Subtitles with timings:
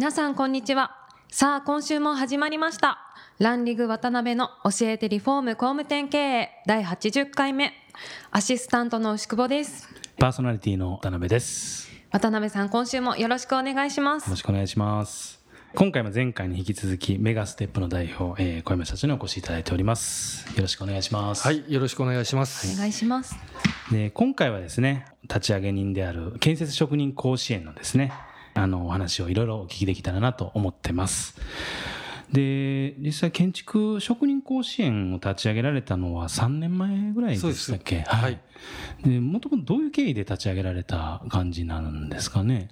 [0.00, 0.96] 皆さんこんにちは
[1.30, 3.00] さあ今週も始まりました
[3.38, 7.74] ランリグ渡辺の教えてリフォーム工務店経営第80回目
[8.30, 11.92] アシスタントの牛久保ですパーソナリティの渡辺です。
[11.92, 15.38] よ渡辺さん今週もよろしくお願いしますろしくお願いします。
[15.74, 20.48] 今回も前回に引き続きメガステップの代表、えー、小山社長にお越しいただいております。
[20.56, 21.46] よろしくお願いします。
[21.46, 22.74] はい、よろしくお願いします。
[22.74, 23.36] お願いします
[23.92, 28.12] で今回はですね、立ち上げ人である建設職人甲子園のですね、
[28.54, 31.36] あのお話をいろいろお聞きできたらなと思ってます。
[32.32, 38.02] で実際建築職人甲子園を立ち上げられたのは3年前ぐらいでしたっけ？
[38.02, 38.40] はい。
[39.04, 42.68] でもともとどういう経緯で立ち上げられた感じなんですかね？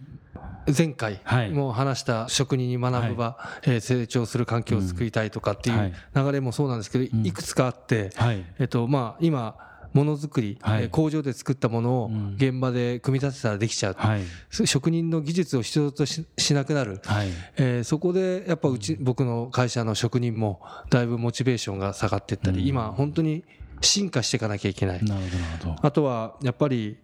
[0.76, 1.50] 前回はい。
[1.50, 5.88] もう話した職人に学ぶ場、えー成長する環境を作りたいとかっていはい。
[5.88, 7.26] う流れもそうなんですけど、ん。
[7.26, 8.44] いくつかあって、はい。
[8.60, 9.56] えっとまあ今
[9.92, 10.82] ものづくり、はい。
[10.84, 12.34] えー工場で作ったものをうん。
[12.36, 14.22] 現場で組み立てたらできちゃう、はい。
[14.66, 17.28] 職人の技術を必要とししなくなる、はい。
[17.56, 22.66] えーそこでやっぱうち、僕の会社の職人もだいぶモチベーションが下がっていったり、うん。
[22.66, 23.44] 今本当に
[23.80, 25.22] 進化していかなきゃいけない、なる
[25.62, 25.76] ほど。
[25.80, 26.96] あとはやっぱり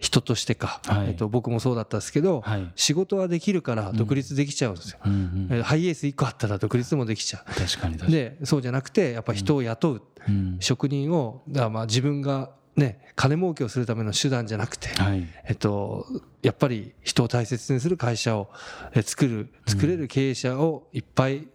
[0.00, 1.08] 人としてか、はい。
[1.08, 2.72] えっと、僕もそうだったんですけど、はい。
[2.74, 4.98] 仕事はできるから独立できちゃうんですよ。
[5.04, 5.48] うんうん。
[5.50, 8.08] えーハイエース1個あったら独立もできちゃ確かに確かう。
[8.08, 8.12] に。
[8.12, 10.56] で、そうじゃなくて、やっぱ人を雇う、うん。
[10.60, 15.26] 職人を、だまあ自分がね、金儲けをするための手段じゃなくて、はい。
[15.46, 16.06] えっと、
[16.42, 18.48] やっぱり人を大切にする会社を
[18.94, 21.46] えー作る、作れる経営者をいっぱい、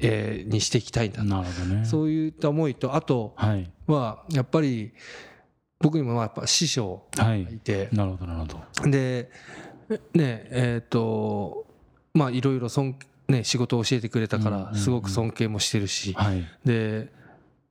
[0.00, 1.24] えーにしていきたいんだと。
[1.24, 1.84] なるほどね。
[1.84, 3.70] そういった思いと、あとはい。
[3.86, 4.92] は、やっぱり、
[5.82, 7.44] 僕にもまあやっぱ師匠はい。
[7.44, 8.90] がいて、なるほどなるほど。
[8.90, 9.30] で、
[10.14, 11.66] ね、えっ、と、
[12.14, 12.96] まあいろいろ尊、
[13.28, 16.44] ね、仕事を教えてくれたから、すごく尊敬もしてるし、はい。
[16.64, 17.12] で、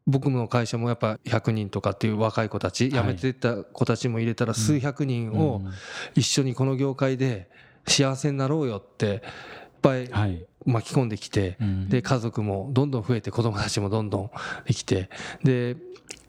[0.07, 2.91] 僕の会社もやっぱ100人とかっていう若い子たち、はい。
[2.91, 5.71] 辞めてった子たちも入れたら数百人をうん。
[6.15, 7.49] 一緒にこの業界で
[7.87, 9.23] 幸せになろうよって、
[9.81, 10.45] ぱいはい。
[10.65, 11.89] 巻き込んできて、うん。
[11.89, 14.31] で、家族もどんどん増えて子供たちもどんどん
[14.65, 15.09] できて、
[15.43, 15.75] で、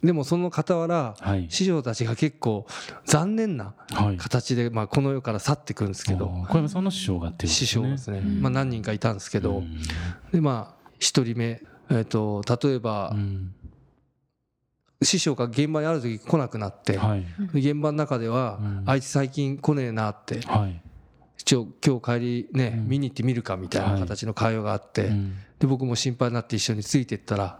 [0.03, 1.47] でもその傍ら、はい。
[1.49, 2.67] 師匠たちが結構
[3.05, 4.17] 残念なはい。
[4.17, 8.41] 形で、まあ、この世から去っていくんですけど、小山さんの師匠がって師匠ですね、うん。
[8.41, 9.83] まあ、何人かいたんですけど、うん。
[10.33, 13.55] でまあ一人目、えっと例えば、うん。
[15.03, 16.99] 師匠が現場にある時来なくなって、
[17.55, 18.83] 現場の中では、うん。
[18.87, 20.41] あいつ最近来ねえなって、
[21.35, 22.89] はいちょ今日帰りね、うん。
[22.89, 25.37] 見に行ってみるかみたいな形の会話があって、うん。
[25.59, 27.59] で僕も心配になって一緒についてったら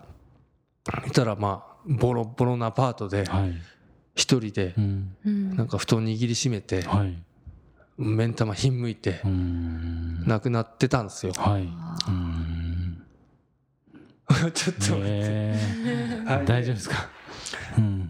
[1.05, 3.53] 見たらまあボロボロなアパートではい。
[4.15, 4.75] 一人で
[5.25, 7.17] なんか布団握りしめてはい。
[7.99, 10.25] 目ん玉ひんむいてうん。
[10.27, 11.33] 亡くなってたんですよ。
[11.37, 11.63] はい。
[11.63, 13.03] うん。
[14.55, 15.55] ちょっと待って。
[16.47, 17.09] 大丈夫ですか？
[17.17, 17.22] うん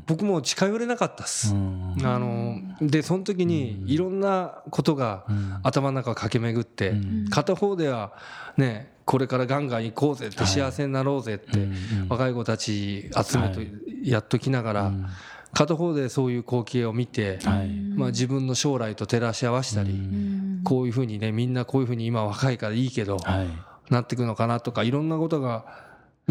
[0.07, 1.55] 僕も近寄れなかったっす。
[1.55, 1.97] うん。
[2.05, 5.61] あのでその時にいろんなことがうん。
[5.63, 7.29] 頭の中を駆け巡って、うん。
[7.31, 8.13] 片方では
[8.57, 10.47] ねこれからガンガン行こうぜってはい。
[10.47, 11.69] 幸せになろうぜって、
[12.09, 13.71] 若い子たち集めとはい。
[14.03, 15.07] やっときながら、うん。
[15.53, 17.69] 片方でそういう光景を見て、はい。
[17.69, 20.61] まあ、自分の将来と照らし合わせたり、うん。
[20.65, 23.49] こういうふうにねみんなこういうふうに今若いからいいけど、はい。
[23.91, 25.65] なっていくのかなとかいろんなことが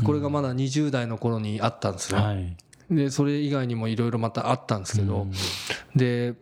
[0.04, 2.20] これがまだ20代の頃にあったんですよ。
[2.92, 5.32] はいでそれ以外にもいろいろまたあったんですけど、うん。
[5.96, 6.36] で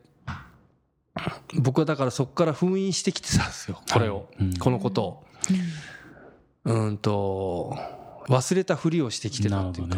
[1.53, 4.27] 僕はだからそこから封印してきてたんですよこれを、
[4.59, 5.25] このことを。
[6.65, 7.77] うんと
[8.27, 9.97] 忘れたふりをしてきてたっていうか、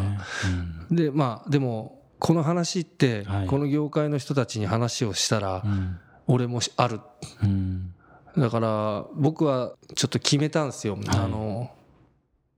[0.90, 3.46] でまあでもこの話って、はい。
[3.46, 5.98] この業界の人たちに話をしたら、うん。
[6.26, 7.00] 俺もしある。
[7.42, 7.94] うん。
[8.36, 11.70] だから僕はちょっと決めたんですよ、あの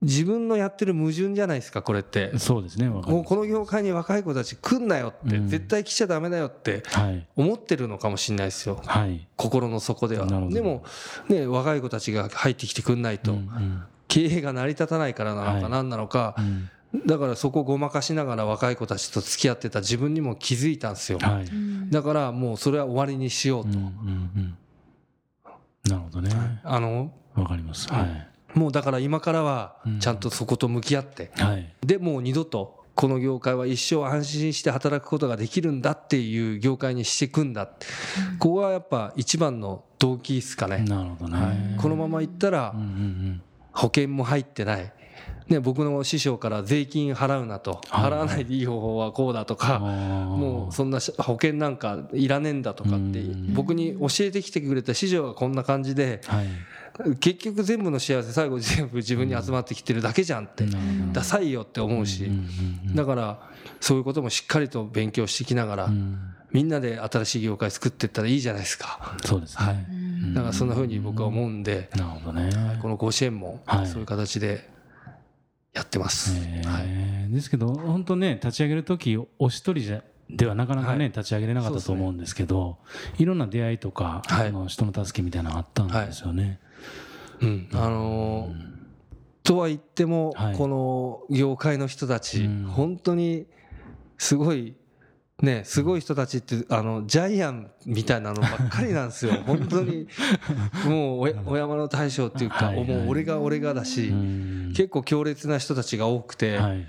[0.05, 2.29] 自分のやってる矛盾じゃないですかこれって。
[2.29, 5.49] うんそうですねもうこの業界に若い子たち来んなよって、うん。
[5.49, 7.27] 絶対来ちゃダメだよってはい。
[7.35, 8.79] 思ってるのかもしれないですよ。
[8.85, 9.27] はい。
[9.35, 10.27] 心の底では。
[10.27, 10.83] でも
[11.27, 13.83] ね若い子たちが入ってきてくんないと、うんうん。
[14.07, 15.61] 経営が成り立たないからなのはい。
[15.63, 16.69] か何なのか、うん。
[17.07, 21.17] だからそこをごまかしながら若い子たちと付き合ってた自分にも気づいたんですよ。
[21.19, 21.91] はい。
[21.91, 23.87] だからもうそれは終わりにしようと、うんうん
[24.35, 24.57] うん。
[25.89, 26.61] なるほどね。
[26.63, 27.91] あのわかります。
[27.91, 31.73] はいもうだから今からはうんちゃんとそこと向き合って、はい。
[31.85, 37.67] でもう二度とこの業界は一生安心して働くことができるんだっていう業界にしていくんだ、
[38.39, 43.41] ここはやっぱ一番の動機ですかね、なるほどね、はい、このままいったらうんうん
[43.73, 44.93] 保険も入ってない、
[45.49, 47.81] ね、僕の師匠から税金払うなと。
[47.89, 48.11] はい。
[48.11, 53.53] 払わないでいい方法はこうだとうんかももうそんな保険なんかいらねえんだとかってうん。
[53.53, 56.45] 僕に教えてきてくれた師匠がこんな感じではい
[57.19, 60.65] 結局全部の幸せ最後全部自分に集まってきてるだけじゃんって。
[61.11, 62.31] ダサいよって思うし。
[62.93, 63.39] だから
[63.81, 66.19] そういうこともしっかりと勉強してきながらうん。
[66.51, 69.17] みんなで新しい業界作っていったらいいじゃないですか。
[69.25, 70.33] そうですね、はい。
[70.33, 73.87] だからそんな風に僕は思うんでなるほどね、この甲子園もはい。
[73.87, 74.69] そういう形で
[75.73, 76.33] やってます。
[76.37, 76.67] えー。
[76.67, 77.33] はい。
[77.33, 81.07] ですけど本当ね立ち上げる時お一人じゃではなかなかね、はい。
[81.09, 82.77] 立ち上げれなかったと思うんですけど
[83.17, 84.47] いろんな出会いとか、はい。
[84.47, 86.59] あの人の助けみたいなのあったんですよね。
[87.41, 88.75] うん、あのー
[89.45, 90.55] とは言っても、はい。
[90.57, 92.63] この業界の人たち、うん。
[92.65, 93.45] 本当に
[94.17, 94.75] すごい
[95.41, 99.33] ねすごい人たちってあのジャイアンみたいなのばっかりなんですよ。
[99.45, 100.07] 本当に。
[100.85, 104.73] もうお山の大将っていうか、もう俺が俺がだし、うん。
[104.75, 106.87] 結構強烈な人たちが多くて、はい。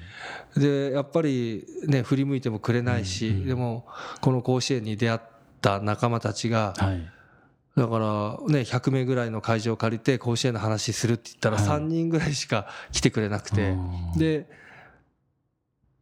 [0.57, 3.87] でやっぱりね振り向いてもくれないし、でも
[4.21, 5.21] この甲子園に出会っ
[5.61, 7.13] た仲間たちが、はい。
[7.77, 11.81] だからね100名ぐらいの会場を借りて甲子園の話するって言ったらはい。
[11.81, 13.75] 3人ぐらいしか来てくれなくて、う
[14.15, 14.19] ん。
[14.19, 14.47] で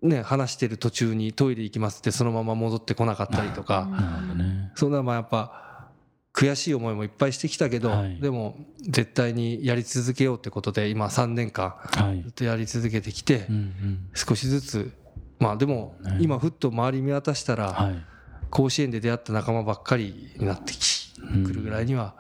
[0.05, 3.89] ね話してる途中にトイレ行きますってそのまま戻ってこなかったりとか、
[4.37, 4.71] ね。
[4.75, 5.89] そんなまあやっぱ
[6.33, 8.21] 悔しい思いもいっぱいしてきたけど、はい。
[8.21, 12.23] でも絶対にやり続けようってことで今3年間はい。
[12.23, 14.09] ずっとやり続けてきて、うんうん。
[14.15, 14.93] 少しずつ
[15.39, 16.19] まあでもね。
[16.21, 18.05] 今ふっと周り見渡したら、はい。
[18.51, 21.45] 甲子園で出会った仲間ばっかりになってきうん。
[21.45, 22.15] くるぐらいには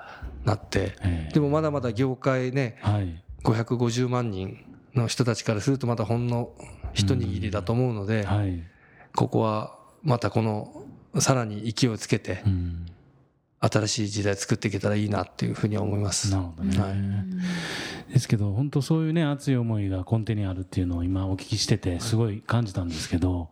[0.44, 1.32] なって、ええ。
[1.34, 3.22] でもまだまだ業界ねはい。
[3.42, 4.64] 550万人
[4.94, 6.50] の人たちからするとまだほんの
[6.94, 8.62] 一握りだと思うので、はい。
[9.14, 10.84] ここはまたこの
[11.20, 12.86] さらに勢いをつけてうん。
[13.60, 16.30] 新しい時代作っていけたらいいなっていうふうには思います。
[16.30, 16.78] なるほどね。
[16.78, 18.12] はい。
[18.12, 23.48] ですけど本当そういうね熱い思いが根底にあるっていうのを今お聞きしててすごい感じたんですけど、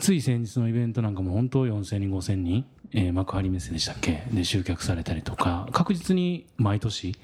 [0.00, 4.22] つい先日のイベントなんかも本当4000人5000人、えー幕張メッセでしたっけ？
[4.32, 7.16] で集客されたりとか確実に毎年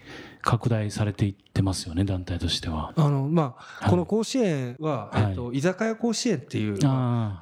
[0.43, 2.93] 拡大されていってますよね団体としては。
[2.97, 3.91] あのまあ、はい。
[3.91, 5.23] この甲子園は、はい。
[5.31, 6.79] えっと、居酒屋甲子園っていう、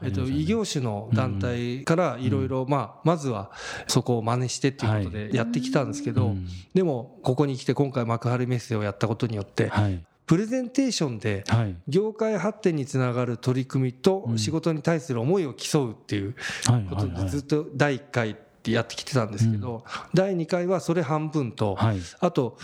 [0.03, 3.53] えっと、異業種の団体からいろいろ、まあ、まずは
[3.87, 6.47] そこを真似してっていうことでやってきたんですけど、うん。
[6.75, 11.75] でもここに来て今回幕張メッセをやったことによってはいプレゼンテーションではい。
[11.89, 14.39] 業界発展につながる取り組みとうん。
[14.39, 16.37] 仕事に対する思いを競うっていう
[16.67, 19.85] はいことでずっと第1回ってやってきてたんですけど、
[20.15, 22.01] 第2回はそれ半分と、はい。
[22.21, 22.59] あと、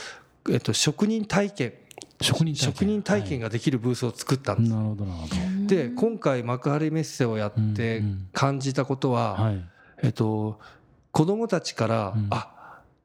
[0.51, 1.73] えっと、職人体験。
[2.21, 2.73] 職人体験。
[2.73, 4.71] 職人体験ができるブースを作ったんです。
[4.71, 5.67] なるほどなるほど。
[5.67, 8.03] で今回幕張メッセをやって
[8.33, 9.65] 感じたことは、はい。
[10.03, 10.61] えっと、
[11.13, 12.27] 子供たちから、うん。
[12.31, 12.54] あ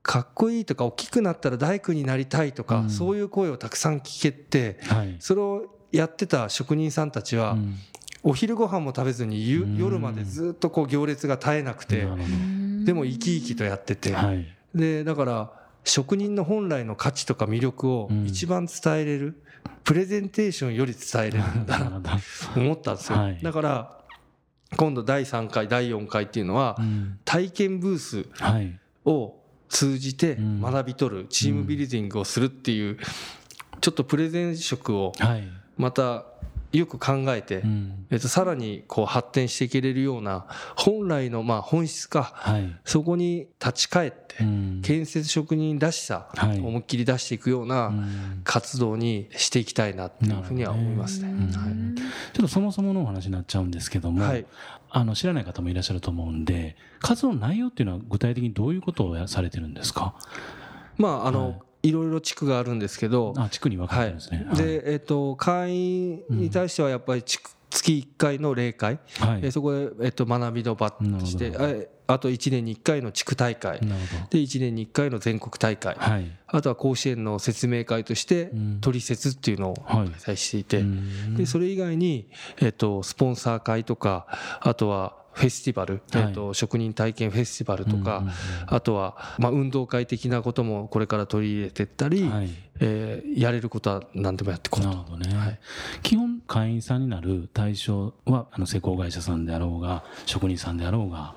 [0.10, 2.90] かっこいいとか大きくなったら大工になりたいとか、うん。
[2.90, 5.16] そういう声をたくさん聞けてはい。
[5.20, 7.76] それをやってた職人さんたちは、うん。
[8.24, 9.48] お昼ご飯も食べずに
[9.78, 12.08] 夜までずっとこう行列が絶えなくて
[12.84, 14.48] でも生き生きとやってて、はい。
[14.74, 15.52] でだから
[15.84, 18.26] 職人の本来の価値とか魅力をうん。
[18.26, 19.40] 一番伝えれる、
[19.84, 22.02] プレゼンテーションより伝えれるんだな。
[22.56, 23.40] と思ったんですよ、はい。
[23.44, 24.00] だから
[24.76, 27.20] 今度第3回第4回っていうのはうん。
[27.25, 28.80] 体験ブースはい。
[29.06, 29.38] を
[29.70, 30.62] 通じてうん。
[30.62, 32.98] 学び取るチームビルディングをするっていう
[33.82, 35.48] ちょっとプレゼン色をはい。
[35.78, 36.26] また
[36.72, 38.06] よく考えて、うん。
[38.12, 40.46] えっと、さらにこう発展していけれるような
[40.76, 42.76] 本来のまあ本質かはい。
[42.86, 44.82] そこに立ち返ってうん。
[44.84, 46.60] 建設職人らしさはい。
[46.60, 48.42] 思いっきり出していくよううなん。
[48.44, 51.32] 活動にしていきたいなっていうふうには思いますね。
[51.32, 51.96] なるほどね
[52.34, 54.46] ちょっとそもそものお話になっちゃうんですけども、はい
[54.89, 60.15] あの知らない方もいらっしゃると思うんで活動の内容っていうのは具体的にどういうことをやされてるんですか？
[60.98, 61.60] まああの、はい。
[61.81, 69.39] いろいろ地区があるんですけど、あ地区に分かれはいてるんですね、で、えっと、会員に対してはやっぱり地区月1回の例会、はい、はい。
[69.43, 71.51] えそこで、えっと、学びの場として
[72.12, 73.80] あと1年に1回の地区大会。
[73.80, 75.94] で1年に1回の全国大会。
[75.94, 76.32] どはい。
[76.48, 78.78] あとは甲子園の説明会としてうん。
[78.82, 80.10] 取説っていうのをはい。
[80.10, 81.36] 開催していて、うん。
[81.36, 82.28] でそれ以外に、
[82.62, 84.25] えっと、スポンサー会とか
[84.62, 86.24] あとはフェスティバル、はい。
[86.24, 88.24] えっと、職人体験フェスティバルとか、
[88.66, 92.50] あとは、まあ、運動会的なこともこれから取り入れていったり、はい。
[92.82, 94.89] えーやれることは何でもやっていこうと。
[94.89, 95.60] なるほどね、はい。
[96.01, 101.36] 基本会員さんになる対象はあの施工会社さんであろうが職人さんであろうが。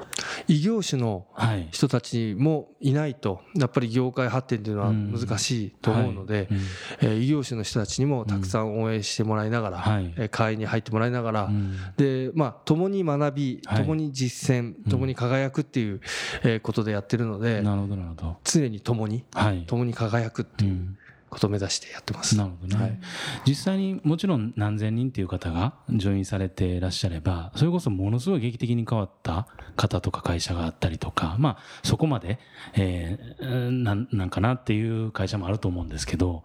[0.48, 1.68] 異業種のはい。
[1.70, 6.46] 人たちもいないとやっぱり業界発展っていうのは難しいと思うので、はい。
[6.50, 6.58] うん。
[7.02, 10.14] えー異業種の人たちにもたくさん応援してもらいながら、はい。
[10.16, 11.76] えー会員に入ってもらいながら、うん。
[11.98, 13.82] でまあ共に学びはい。
[13.82, 16.00] 共に実践、共に輝くっていう、
[16.42, 18.36] えーことでやってるので、なるほどなるほど。
[18.44, 19.64] 常に共にはい。
[19.66, 20.96] 共に輝くってういうん
[21.32, 22.36] ことを目指してやってます。
[22.36, 22.98] なるほどね、はい。
[23.46, 32.38] 実際にもちろん何千人っていう方がジョインされていらっしゃればそれこそものすごい劇的に変わった方とか会社があったりとかまあそこまで、
[32.74, 36.44] えーなんなんかなっていう会社もあると思うんですけど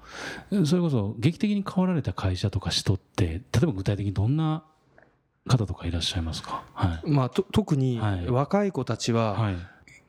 [0.66, 4.64] それこそ劇的に変わられた会社とか人って例えば具体的にどんな
[5.48, 6.64] 方とかいらっしゃいますか？
[6.74, 7.10] はい。
[7.12, 8.28] まあ、と特にはい。
[8.28, 9.56] 若い子たちははい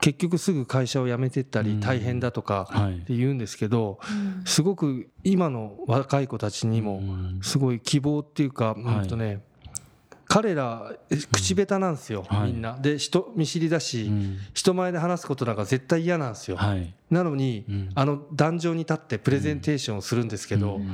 [0.01, 1.81] 結局すぐ会社を辞めてったりうん。
[1.81, 2.99] 大変だとかはい。
[2.99, 4.45] って言うんですけどうん。
[4.45, 7.41] すごく今の若い子たちにもうん。
[7.43, 9.43] すごい希望っていうか、うんとね、
[10.27, 12.53] 彼らえ口下手なんですよ、はい。
[12.53, 12.79] みんな。
[12.79, 14.37] で人見知りだし、うん。
[14.55, 16.95] 人前で話すことなんか絶対嫌なんですよ、はい。
[17.11, 17.91] なのに、うん。
[17.95, 20.91] あの壇上に立ってプレゼンテーションをするんですけど、うん。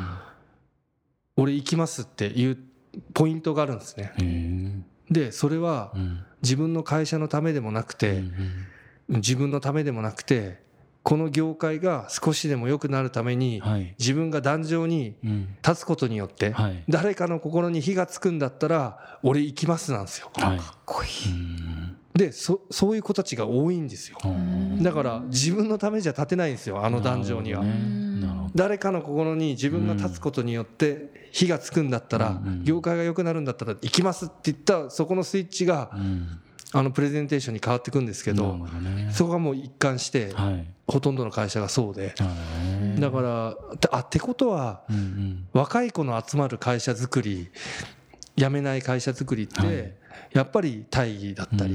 [1.36, 2.58] 俺行きますっていう
[3.12, 4.84] ポイントがあるんですね。
[5.10, 6.24] でそれはうん。
[6.42, 8.32] 自分の会社のためでもなくうて、ん
[9.08, 10.62] 自分のためでもなくて
[11.02, 13.94] この業界が少しでも良くなるためにはい。
[13.98, 15.48] 自分が壇上にうん。
[15.66, 16.82] 立つことによってはい。
[16.88, 20.30] 誰かの心に火がつくんだったら俺行きますなんですよ。
[20.34, 20.60] はい。
[20.86, 21.96] こいうん。
[22.14, 24.18] でそそういう子たちが多いんですよ。
[24.24, 24.82] うん。
[24.82, 27.62] だから自分のためじゃ立てないんですよあの壇上には。
[27.62, 28.04] ね。
[28.54, 36.40] 誰かの心に自分が立つことによって火がつくんだったら業界が良くなるんだったら行きますって言ったそこのスイッチがうん
[36.76, 39.08] あのプレゼンテーションに変わっていくんですけどね。
[39.12, 40.66] そこがもう一貫してはい。
[40.86, 42.14] ほとんどの会社がそうで。
[42.18, 42.24] は
[42.96, 43.56] いだから
[43.90, 45.46] あってことはうんうん。
[45.52, 47.48] 若い子の集まる会社作り
[48.36, 49.68] 辞めない会社作りっはい。
[49.68, 49.96] て
[50.32, 51.74] やっぱり大義だったり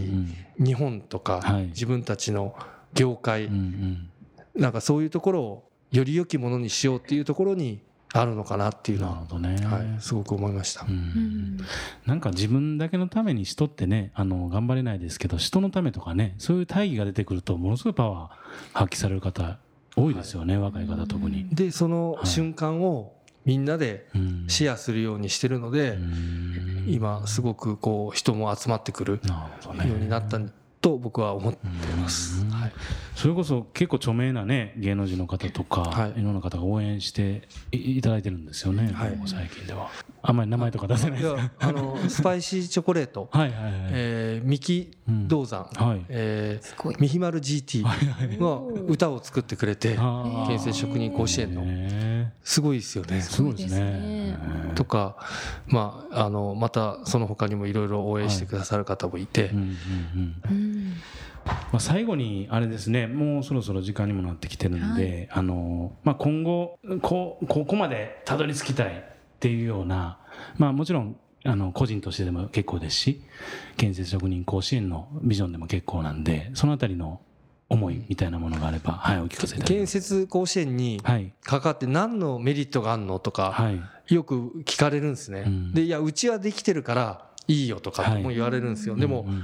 [0.59, 0.65] うん。
[0.65, 1.63] 日本とかはい。
[1.67, 2.55] 自分たちの
[2.93, 4.61] 業界うんうん。
[4.61, 7.81] なんかそういうところをより良きものにしようっていうところに
[8.13, 9.65] あるのかなっていうなのはるほどね。
[9.65, 10.85] はいすごく思いました。
[10.87, 10.91] う。
[10.91, 11.57] ん。
[12.05, 19.59] なんか自分だけのために人ってねあの頑張れないですけど人のためとかねそういう大義が出てくるとものすごいパワー発揮される方
[19.95, 21.47] 多いですよね、若い方特に。
[21.51, 23.13] でその瞬間を
[23.45, 24.45] みんなでうん。
[24.47, 26.85] シェアするようにしてるのでうん。
[26.87, 29.19] 今すごくこう人も集まってくるよ
[29.71, 30.39] うになった
[30.81, 31.59] と僕は思って
[31.99, 32.41] ます。
[32.41, 32.49] うん。
[32.49, 32.71] はい。
[33.15, 36.21] それこそ結構著名なね芸能人の方とか、はい。
[36.21, 39.19] い、ろんな方が応援していいただいてるんですよね、はい。
[39.25, 39.89] 最近では。
[40.21, 44.91] あんまり名前とか出せないいですやあの スパイシーチョコレート、はいはいはい、えー、三木
[45.27, 46.05] 道山、はい。
[46.09, 47.83] えー、ミヒマル GT
[48.39, 50.47] が歌を作ってくれてあー。
[50.47, 51.61] 建設職人甲子園の。
[51.61, 53.21] ねすごいですよね。
[53.21, 54.37] すごいですね。
[54.75, 55.17] とか、
[55.67, 60.35] まあ、あのまたその他にもいろいろ応援してくださる方もいて、うんうんうん。
[60.49, 60.78] うん
[61.45, 63.07] まあ、最後にあれですね。
[63.07, 69.01] もうそろそろ時間にもなってきてるんで、あのまあ、今後こうここまでたどり着きたいっ
[69.39, 70.19] ていうような、
[70.57, 73.21] まあ、もちろんあの個人としてでも結構ですし
[73.77, 77.21] 建設職人甲子園のビジョンでも結構なんでそのあたりの
[77.69, 79.91] 思いみたいなものがあれば、はい、お聞かせいただき建ます。
[80.01, 81.31] 設甲子園にはい。
[81.43, 84.13] 関わって何のメリットがあるのとかはい。
[84.13, 85.43] よく聞かれるんですね。
[85.45, 85.73] うん。
[85.73, 88.23] でいやうちはできてるからいいよとかはい。
[88.23, 88.95] も言われるんですよ。
[88.95, 89.43] でもうんうん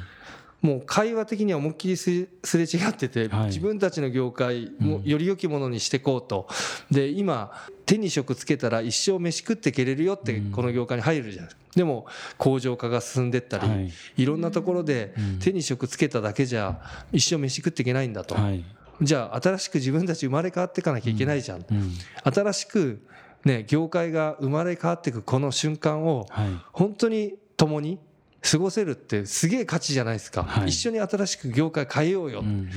[0.62, 3.46] もう会話的には思いっきりすすれ違ってて、はい。
[3.48, 5.04] 自分たちの業界もうん。
[5.04, 6.48] より良きものにしていこうと、
[6.90, 7.52] で今
[7.86, 10.52] 手に職つけたら一生飯食っていけれるよってうん。
[10.52, 11.62] この業界に入るじゃないですか。
[11.76, 12.08] でも
[12.38, 13.92] 工場化が進んでったり、はい。
[14.18, 15.40] い、ろんなところでうん。
[15.40, 16.80] 手に職つけただけじゃ
[17.12, 18.64] 一生飯食っていけないんだと、はい。
[19.02, 21.92] じゃあ新しく自分たち生まれ変わっていかなきゃいけないじゃん、うん。
[22.24, 23.06] 新しく
[23.44, 26.48] ね業界が生まれ変わっていくこの瞬間をはい。
[26.72, 28.00] 本当に共に
[28.50, 30.70] 過ごせるってすげえ価値じゃないですか、はい。
[30.70, 32.70] 一緒に新しく業界変えようよ、うんうん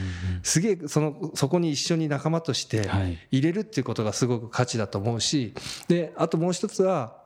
[0.42, 3.18] すげえそのそこに一緒に仲間としてうんはい。
[3.30, 5.54] 入れるっていうことがすごく価値だと思うし
[5.88, 7.18] であともう一つは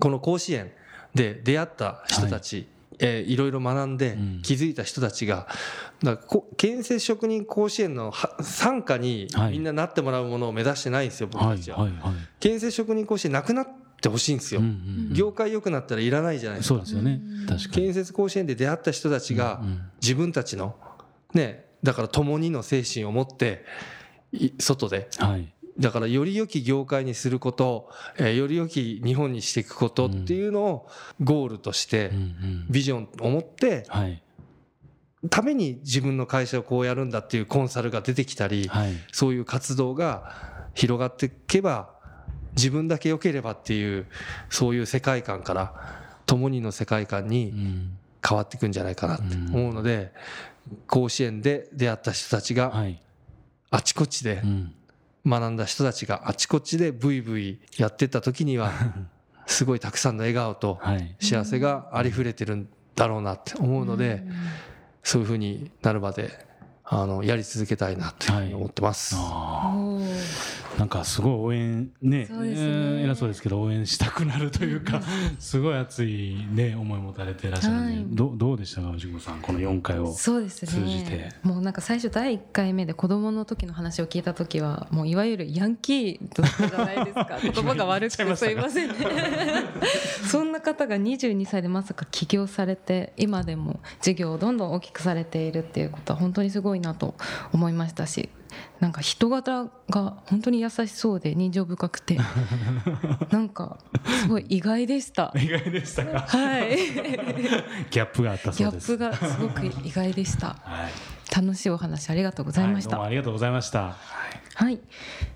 [0.00, 0.72] この甲子園
[1.14, 2.66] で出会った人たち、
[2.98, 4.42] えーいろいろ学んでうん。
[4.42, 5.48] 気づいた人たちが、
[6.02, 9.52] だからこ建設職人甲子園のは参加にはい。
[9.52, 11.78] みんななってもらうものを目指してないんですよ、僕はいたちは。
[11.78, 12.12] はいはい。
[12.38, 13.68] 建設職人甲子園なくなっ
[14.04, 14.60] てほしいんですよ。
[14.60, 14.72] うんうん
[15.08, 15.14] うん。
[15.14, 16.74] 業界良くなったらいらないじゃないですか。
[16.76, 17.20] そうですよね。
[17.48, 17.72] 確かに。
[17.86, 19.62] 建設甲子園で出会った人たちが
[20.00, 20.76] 自分たちの
[21.32, 23.64] ねだから共にの精神を持って
[24.32, 25.08] い外で。
[25.18, 25.52] はい。
[25.78, 30.88] だからより良き業界にすること、えーより良き日本にしていくことっていうのを
[31.20, 32.66] ゴールとしてうんうん。
[32.70, 34.22] ビジョンを持ってはい。
[35.30, 38.92] ために自分の会社をこうやるんだっていうコンサルが出てきたりはい。
[39.10, 40.32] そういう活動が
[40.74, 41.93] 広がっていけば
[42.56, 44.06] 自分だけ良ければっていう
[44.50, 45.74] そういう世界観から
[46.26, 47.98] 共にの世界観にうん。
[48.26, 50.10] 変わっていくんじゃないかなって思うので
[50.86, 52.98] 甲子園で出会った人たちがはい。
[53.70, 54.74] あちこちでうん。
[55.26, 58.72] 学んだ人たちがあちこちでブイブイやってった時には
[59.46, 61.14] すごいたくさんの笑顔とはい。
[61.20, 64.22] 幸せがありふれてるんだろうなって思うので
[65.02, 66.46] そういうふうになるまで
[66.82, 69.14] あのやり続けたいなっていうふうに思ってます。
[69.18, 72.66] あおーーなんかすごい応援ねそうですね。
[72.66, 75.00] うん偉そうですけど応援したくなるというか
[75.38, 78.06] すごい熱いね思い持たれてらっしゃるんで、はい。
[78.10, 80.68] どどうでしたか藤子さんこの4回をそうですね。
[80.68, 81.30] 通じて。
[81.42, 87.38] もうなんか最初第1回目で子供の時の話を聞いた時はもういわゆるヤンキーだったじゃないですか。
[87.42, 88.94] 言葉が悪くてすいませんね。
[90.30, 97.14] そんな方が22歳でまさか起業されて今でも事業をどんどん大きくされているっていうことは本当にすごいなと
[97.52, 98.28] 思いましたし
[98.80, 102.18] なんか人柄が本当に優しそうで人情深くて
[103.30, 103.78] なんか
[104.22, 105.32] すごい意外でした。
[105.36, 106.20] 意外でしたか？
[106.20, 106.76] はい、
[107.90, 108.92] ギャップがあったギそうです。
[108.92, 110.48] ャップがすごく意外でした。
[110.62, 112.90] はい、楽しいお話ありがとうございました。
[112.90, 113.94] はどうもありがとうございました、はい。
[114.56, 114.76] はい、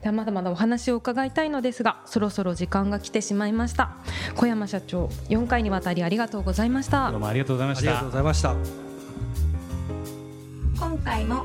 [0.03, 3.91] ではまだまだお話を伺いたいのですがそろそろ時間が来てしまいました。
[4.37, 7.11] 小山社長4回にわたりありがとうございました。
[7.11, 7.91] どうもありがとうございました。
[7.91, 8.55] ありがとうございました。
[10.79, 11.45] 今回も